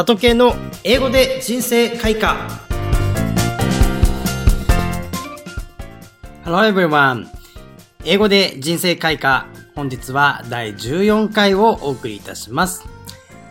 [0.00, 2.48] 里系の英語で人生開花
[6.42, 7.26] Hello everyone
[8.06, 12.86] 英語で人生開花本日は第14回をお送りいたします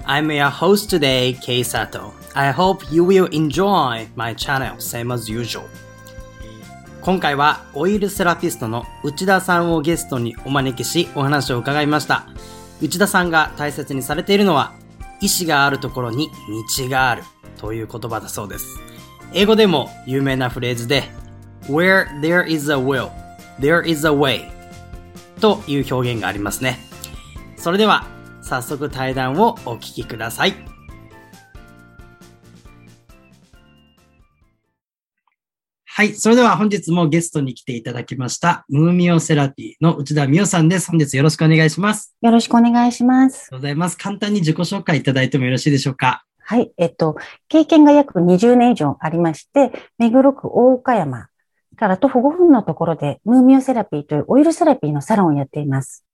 [0.05, 2.13] I'm your host today, K Sato.
[2.33, 5.65] I hope you will enjoy my channel, same as usual.
[7.01, 12.25] 今回はオイルセラピストの内田さんをゲストにお招きしお話を伺いました。
[12.81, 14.78] 内田さんが大切にされているのは
[15.21, 16.29] 意志があるところに
[16.77, 17.23] 道がある
[17.57, 18.79] という言葉だそうです。
[19.33, 21.03] 英語でも有名なフレーズで
[21.63, 23.11] Where there is a will,
[23.59, 24.49] there is a way
[25.39, 26.79] という表現がありますね。
[27.57, 28.05] それでは
[28.41, 30.68] 早速対談をお聞きください。
[35.99, 36.13] はい。
[36.13, 40.89] それでは本日もゲストに来ていただきました、ムーミオセラピーの内田美代さんです。
[40.91, 42.15] 本日よろしくお願いします。
[42.21, 43.33] よろしくお願いします。
[43.33, 43.97] ありがとうございます。
[43.97, 46.23] 簡単に自己紹介いただいてもよろしいでしょうか？
[46.39, 46.71] はい。
[46.77, 47.17] えっと、
[47.49, 51.27] 経験が約20年以上ありまして、目黒区大岡山
[51.75, 56.05] から徒歩5分のところで、ムーミオセラピーというオイルセラピーのサロンをやっています。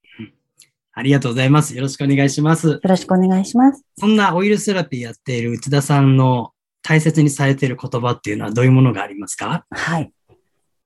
[0.94, 1.76] ありがとうございます。
[1.76, 2.70] よろしくお願いします。
[2.70, 3.84] よろしくお願いします。
[4.00, 6.54] そんなオイルセラピーやっている内田さんの
[6.88, 9.66] 大切にされている言葉っていうのはどういうものがありますか？
[9.72, 10.12] はい。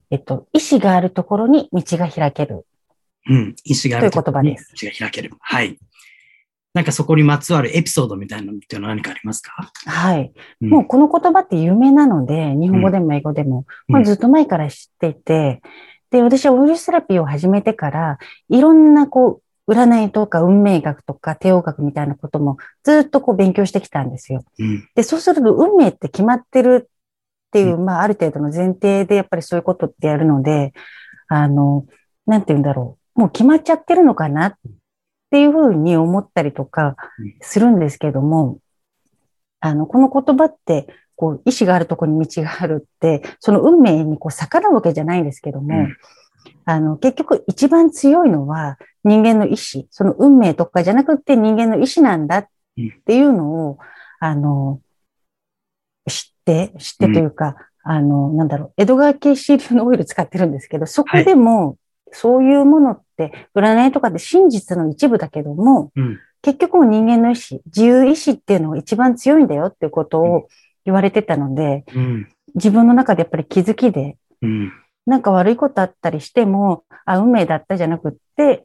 [0.10, 2.66] えっと、意志があるところに道が開ける。
[3.30, 5.32] うん、意志があるところに道が開ける。
[5.42, 5.78] はい。
[6.74, 9.72] なんかそこにまつわるエピソードみたいなのっていうのは何かありますか？
[9.86, 15.62] はい、うん、もうこの言葉って有名なので、日本語でも英語でも、うん、まあ、ずっと前から知っていて、
[16.12, 24.44] で、私はウイルスセラピーを始めてから、いろんなこう、占いとか運命学とか帝王学みたいなこともずっとこう勉強してきたんですよ。
[24.58, 30.74] うん、で、そうすると運命って決まってるっていう、まあ、ある程度の前提でやっぱりそういうことってやるので、
[31.28, 31.86] あの、
[32.26, 33.20] なんて言うんだろう。
[33.20, 34.54] もう決まっちゃってるのかなっ
[35.30, 36.96] ていうふうに思ったりとか
[37.42, 38.60] するんですけども、
[39.60, 45.98] あの、この言葉って、こう、意志があるところに道があるって、その運命にこう逆らうわけじゃないんですけども、うん、
[46.66, 52.48] あの、結局一番強いのは人間の意志、その運命とかじゃなくて人間の意志なんだっ
[53.06, 53.78] ていうのを、
[54.20, 54.82] あの、
[56.08, 57.56] 知って、知ってというか、
[57.86, 61.78] うん、あの、なんだろう、江戸川系シールのオイル使ってるんですけど、そこでも、
[62.12, 70.48] そういうものって、占いとかで真実の一部だけども、うん、結局人間の意志、自由意志っていうのが一番強いんだよっていうことを
[70.86, 74.72] 言われてたので、うん、自分の中でやっぱり気づきで、うん、
[75.10, 78.64] なんか悪いことあったりしても、あ、運命だったじゃなくって、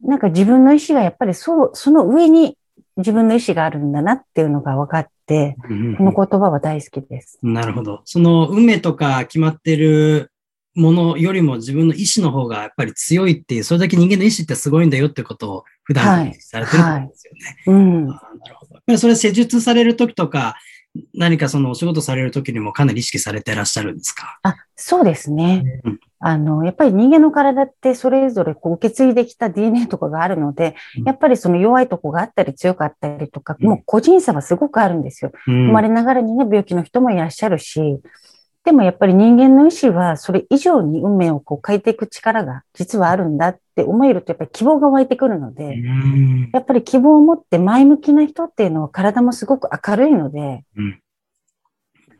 [0.00, 2.56] なんか自分の意志がやっぱりそう、その上に
[2.96, 5.68] 自分の意志があるんだなっていうのが分かって、こ
[6.04, 7.38] の言葉は大好きです。
[7.42, 8.02] なるほど。
[8.04, 10.30] その運命とか決まってる
[10.76, 17.40] ものよりも自分の意志の方がやっぱり強いっていう、それだけ人間の意志ってすごいんだよってことを普段されてるんですよね。
[17.66, 18.06] はいはい、うん。
[18.06, 18.14] な
[18.48, 18.98] るほど。
[18.98, 20.54] それ施術されるときとか、
[21.14, 24.38] 何かそのお仕事されるときにもかなり意識されてらっしゃるんですか？
[24.42, 25.80] あ、そうですね。
[25.84, 35.32] うん、あの、やっぱり人間の体ってそれぞれこう受け継いできた DNA とかがあるので、うん、やっぱりその弱いとこがあったり強かったりとか、もう個人差はすごくあるんですよ。
[35.46, 38.00] 生まれながらにね、病気の人もいらっしゃるし、
[38.64, 45.78] でもやっぱり人間の意志はそれ以上に運命をこう変えていく力が実はあるんだって思えるとやっぱり希望が湧いてくるので、
[46.52, 50.64] やっぱり希望を持って前向きな人っていうのは体もすごく明るいので、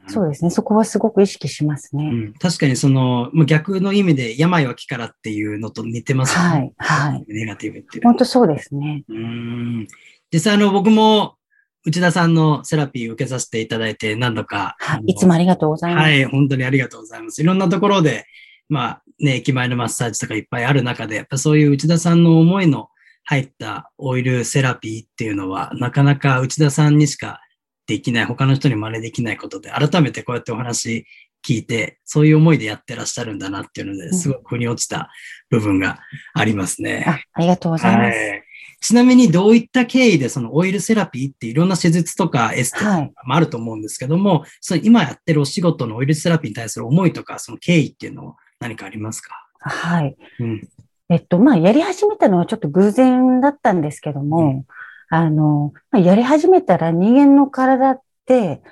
[0.08, 0.50] そうですね。
[0.50, 2.04] そこはすごく意識しますね。
[2.04, 6.42] うん、確かにその、逆の意味で病は気からっていうのと似てますね。
[6.42, 6.72] はい。
[6.76, 7.24] はい。
[7.28, 8.04] ネガティブっていう。
[8.04, 9.04] 本当そうですね。
[9.08, 9.86] うん。
[10.32, 11.36] 実際あの、僕も
[11.84, 14.76] 内田さんのセラピー受けさせていただいて何度か。
[14.78, 16.04] はい、いつもありがとうございます。
[16.04, 17.42] はい、本当にありがとうございます。
[17.42, 18.26] いろんなところで、
[18.68, 22.88] まあね、駅前のマッサージとかいっぱいある中で、やっぱそういう内田さんの思いの
[23.24, 27.40] 入ったオイルセラピーっていうのは、なかなか内田さんにしか
[27.86, 31.06] できない、他の人に真似できないことで、改めてこうやってお話
[31.44, 35.10] 聞いて、そういう思いでやってらっしゃるんだなっていうので、すごく腑に落ちた
[35.50, 35.98] 部分が
[36.34, 37.04] ありますね。
[37.06, 38.18] あありがとうございます。
[38.18, 38.41] はい
[38.82, 49.30] ちなみにどういった経緯でそのオイルセラピーっていろんな施術とかエステとかもあると思うんですけども、はい、その今やってるお仕事のオイルセラピーに対する思いとか、その経緯っていうのは何かありますか？
[49.60, 50.16] はい。
[50.40, 50.68] うん、
[51.08, 54.64] えっと、まあ、やり始めたのはちょっと偶然だったんですけども、うん、
[55.08, 58.62] あの、まあ、やり始めたら人間の体って、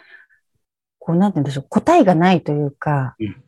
[0.99, 3.43] こう、なんて言うんでしょう、答えがないというか、うん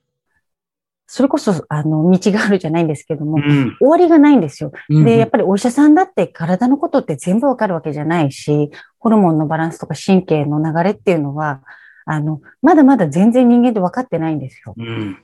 [1.15, 4.73] それこそ、あの、道があるじゃないんですけども、うん、終わりがないんですよ。
[4.89, 11.61] で、やっぱりお医者さんだって体のことって全部わかるわけじゃないし、ホルモンのバランスとか神経の流れっていうのは、
[12.07, 14.73] あの、まだまだ全然人間で分かってないんですよ。
[14.75, 15.23] うん、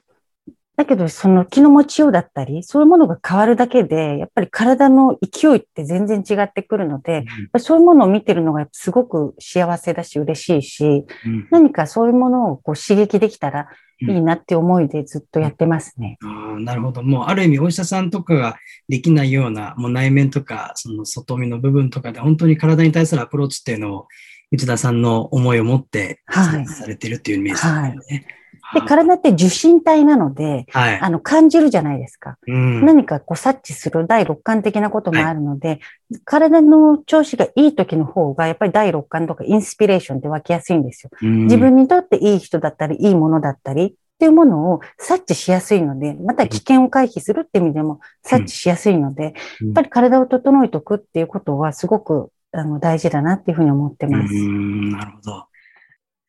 [0.78, 13.66] だけど、その気の持ちようだったり、そういうものが変わるだけで、やっぱり体の勢いって全然違ってくるので、うん、そういうものを見てるのがすごく幸せだし嬉しいし、うん、何かそういうものをこう刺激できたら
[14.02, 16.16] いいなって思いでずっとやってますね。
[16.20, 17.02] うん、あなるほど。
[17.02, 18.56] もうある意味お医者さんとかが
[18.88, 24.06] できないような、もう内面とか、その外見の部分とかで本当に体に対するアプローチっていうのを
[24.52, 27.80] 内田さんの思いを持ってされてるっていうイメージですね。
[27.80, 28.47] はいはいで、
[28.86, 32.36] 体って受信体なので、はい、あの、感じるじゃないですか。
[32.46, 35.80] うん、何かこう察知する第六感的なこともあるので、はい、
[36.24, 41.10] 体の調子がいい時の方が、やっぱり第六感とかインスピレーションって湧きやすいんですよ。
[41.22, 54.34] うん、自分にとっていい人だったり、いいものだったりっていうものを察知しやすいので、また危険を回避するって意味でも察知しやすいので、うん、やっぱり体を整えておくっていうことはすごくあの大事だなっていうふうに思ってます。
[54.34, 55.47] なるほど。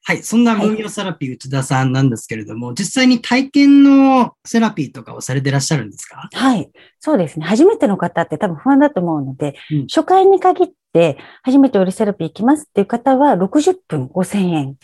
[0.10, 0.24] はい。
[0.24, 6.28] そんな分業セラピー内田さんなんですけれども、はい、実際に体験のセラピーとかをされていらっしゃるんですか？
[6.34, 6.68] はい。
[7.00, 7.46] そうですね。
[7.46, 14.78] 初めての方って多分不安だと思うので、うん、初回に限って初めてオリセラピー行きますっていう方は60分5000円。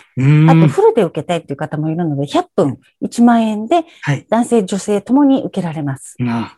[0.47, 3.83] あとフルで受けたいっていう方もいるので、100分1万円で、
[4.29, 6.17] 男性、女性ともに受けられます。
[6.19, 6.55] な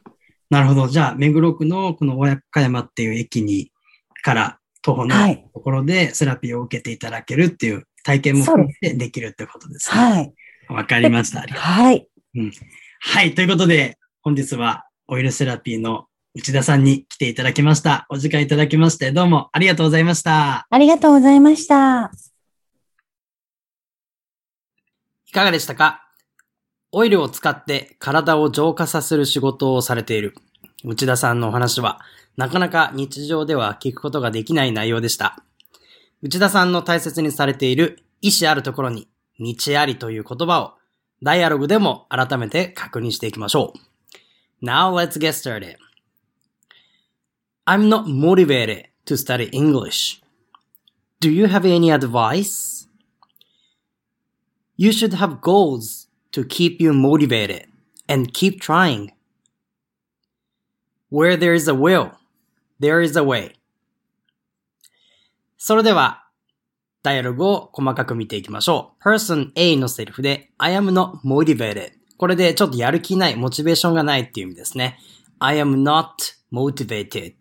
[0.51, 0.89] るほど。
[0.89, 3.71] じゃあ、目黒区のこの大谷山っていう駅に、
[4.23, 5.15] から徒歩の
[5.53, 10.01] ところでセラピーを受けていただけるっていう体験も含めてできるってことですね。
[10.01, 10.33] はい。
[10.69, 11.41] わかりました。
[11.41, 12.53] はい、うん。
[13.01, 13.35] はい。
[13.35, 18.07] ということで、本日はオイルセラピーの内田さんに来ていただきました。
[18.09, 20.67] お時間いただきまして、どうもありがとうございました。
[20.69, 22.11] ありがとうございました。
[25.25, 26.07] いかがでしたか？
[26.93, 30.33] オイルを使って体を浄化させる仕事をされている
[30.85, 31.99] 内田さんのお話は、
[32.37, 35.43] なかなか日常では聞くことができない内容でした。
[36.21, 39.07] 内田さんの大切にされている意志あるところに
[39.39, 40.73] 道ありという言葉を
[41.21, 44.65] ダイアログでも改めて確認していきましょう。
[44.65, 45.77] Now let's get started.
[47.65, 50.21] I'm not motivated to study English.
[51.19, 52.87] Do you have any advice?
[54.75, 57.67] You should have goals to keep you motivated
[58.07, 59.11] and keep trying.
[61.09, 62.11] Where there is a will,
[62.79, 63.56] there is a way.
[65.57, 66.23] それでは、
[67.01, 69.03] ダイアログを細かく見ていきましょう。
[69.03, 71.91] person A のセリフで I am not motivated。
[72.17, 74.99] これでちょっとやる気ない、モチベーションがないっていう意味ですね。
[75.39, 76.09] I am not
[76.51, 77.33] motivated。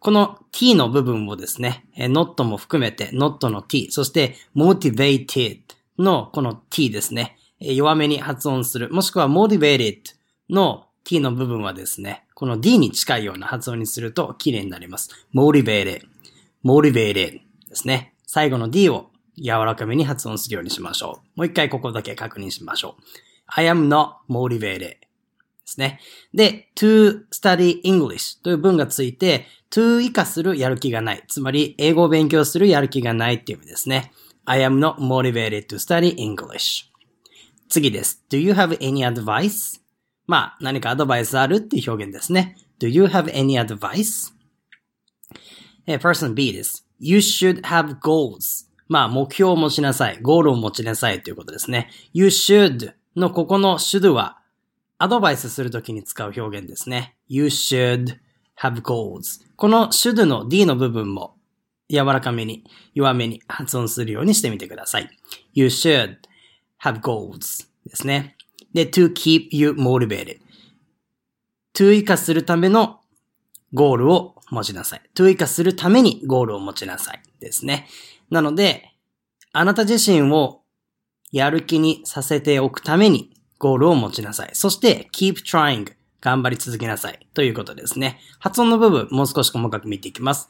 [0.00, 5.60] この t の部分をですね、not も含めて not の t、そして motivated
[5.98, 7.36] のこの t ですね。
[7.60, 8.90] 弱めに発音する。
[8.90, 9.98] もしくは motivated
[10.48, 15.10] の t の部分はですね、この d に近いような発音にすると綺麗になります。
[15.34, 16.00] motivated。
[16.64, 17.40] Motivated で
[17.72, 18.14] すね。
[18.26, 21.38] 最後の D を柔らかめに発音するようにしましょう。
[21.38, 23.02] もう一回ここだけ確認しましょう。
[23.46, 24.98] I am not motivated で
[25.64, 26.00] すね。
[26.34, 31.24] で、to study English という文がついて、to 以下するやる気がない。
[31.28, 34.12] つまり、英語を勉強するやる気がないっていう意味ですね。
[34.44, 36.86] I am not motivated to study English.
[37.68, 38.24] 次です。
[38.30, 39.80] Do you have any advice?
[40.26, 42.56] まあ、何かアドバイスあるっていう表現ですね。
[42.80, 44.32] Do you have any advice?
[45.90, 46.86] えー、person B です。
[47.00, 48.68] You should have goals.
[48.86, 50.20] まあ、目標を持ちなさい。
[50.22, 51.90] ゴールを持ちなさいということですね。
[52.12, 54.38] You should のここの should は、
[54.98, 57.16] アドバイスするときに使う表現ですね。
[57.26, 58.18] You should
[58.60, 59.40] have goals.
[59.56, 61.34] この should の D の部分も
[61.88, 62.62] 柔らかめに、
[62.94, 65.10] 弱めに発音するようにしてみてください。
[65.54, 66.18] You should
[66.84, 68.36] have goals ですね。
[68.72, 70.38] で、to keep you motivated.
[71.74, 73.00] to 以下するための
[73.72, 75.02] ゴールを持ちなさい。
[75.14, 77.22] to 以下するためにゴールを持ちなさい。
[77.40, 77.86] ですね。
[78.30, 78.90] なので、
[79.52, 80.60] あなた自身を
[81.32, 84.50] やる気にさせておくためにゴールを持ちなさい。
[84.52, 87.26] そして、keep trying 頑張り続けなさい。
[87.34, 88.20] ということですね。
[88.38, 90.48] 発音の部分、もう少し細かく見ていきます。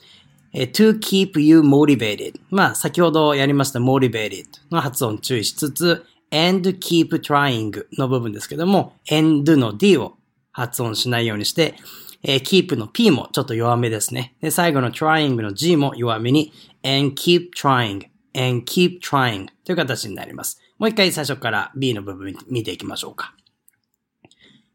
[0.52, 10.16] to keep you motivated まあ、先ほどやりました motivated の発音注意しつつ、and keep trying の部分ですけども、and の d を
[10.52, 11.74] 発音しないようにして、
[12.22, 14.34] えー、keep の p もちょっと弱めですね。
[14.40, 16.52] で、最後の trying の g も弱めに
[16.84, 20.60] and keep trying and keep trying という形になります。
[20.78, 23.34] もう一回最初から b の部分見ていきましょうか。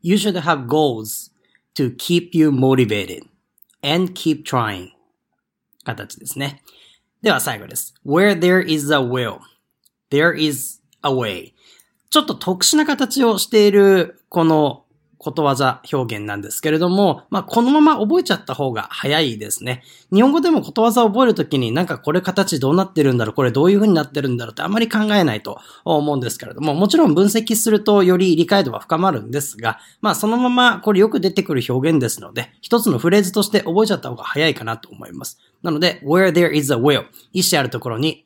[0.01, 1.31] You should have goals
[1.75, 3.23] to keep you motivated
[3.81, 4.89] and keep trying
[5.83, 6.61] 形ですね。
[7.21, 7.95] では最後です。
[8.05, 9.39] Where there is a will,
[10.11, 11.53] there is a way.
[12.09, 14.84] ちょっと特殊な形をしているこの
[15.25, 19.81] ことわざ表現なんですけれども、まあ、このまま覚えちゃった方が早いですね。
[20.13, 35.39] 日本語でもことわざを覚えるときになんかこれ形どうなってるんだろう、これどういう風になってるんだろうってあまり考えないと思うんですけれども、もちろん分析するとより理解度は深まるんですが、まあ、そのままこれよく出てくる表現ですので、一つのフレーズとして覚えちゃった方が早いかなと思います。
[35.63, 38.25] なので、where there is a will 意思あるところに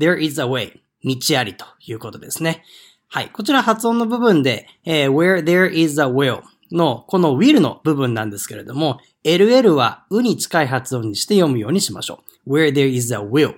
[0.00, 2.64] there is a way 道ありということですね。
[3.12, 3.30] はい。
[3.30, 12.54] こちら発音の部分で、えー、where there is a will のこの will の部分なんですけれども、LL はうに近い発音にして読むようにしましょう。
[12.54, 13.54] where there is a will.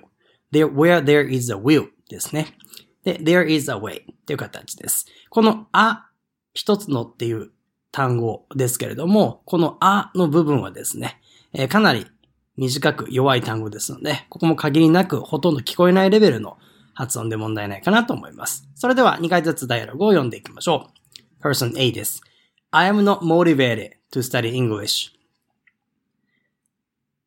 [0.51, 2.57] There, where there is a will ですね。
[3.03, 5.05] で、there is a way っていう形です。
[5.29, 6.09] このあ
[6.55, 7.51] 一つのっていう
[7.91, 11.21] 単語ですけれども、このあの部分はですね、
[11.53, 12.07] えー、かなり
[12.57, 16.57] 短く弱い単語ですので、ここも限りなくほとんど聞こえないレベルの
[16.93, 18.67] 発音で問題ないかなと思います。
[18.75, 20.89] それでは2回ずつダイアログを読んでいきましょ
[21.41, 21.47] う。
[21.47, 22.21] Person A です。
[22.71, 25.11] I am not motivated to study English.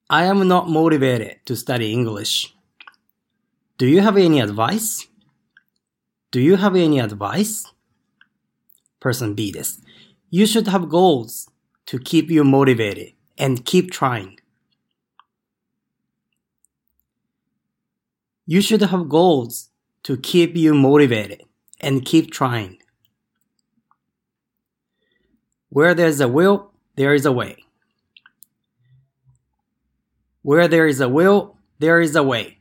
[0.09, 2.55] I am not motivated to study English.
[3.79, 5.09] Do you have any advice?
[6.31, 7.65] Do you have any advice?
[9.01, 9.83] Person B です。
[10.31, 11.51] You should have goals
[11.87, 14.37] to keep you motivated and keep trying.
[18.47, 19.71] You should have goals
[20.05, 21.43] to keep you motivated
[21.81, 22.79] and keep trying.
[25.69, 27.65] Where there's a will, there is a way.
[30.43, 32.59] Where there is a will, there is a way.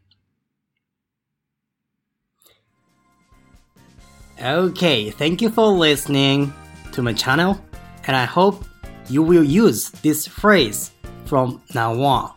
[4.41, 6.53] Okay, thank you for listening
[6.91, 7.63] to my channel,
[8.05, 8.65] and I hope
[9.07, 10.91] you will use this phrase
[11.25, 12.33] from now on.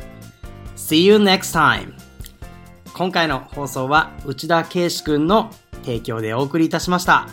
[0.76, 1.97] See you next time!
[2.98, 5.52] 今回の放送は内田圭司くんの
[5.84, 7.28] 提供でお送りいたしました。